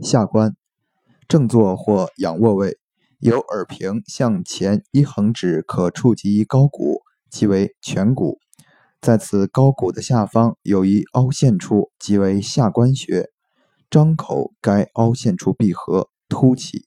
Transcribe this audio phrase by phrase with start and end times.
[0.00, 0.54] 下关，
[1.26, 2.78] 正坐或仰卧位，
[3.18, 8.38] 由耳屏向前一横指可触及高骨，即为颧骨。
[9.00, 13.30] 在此高骨的下方有一凹陷处，即为下关穴。
[13.88, 16.84] 张口，该凹陷处闭合，凸起。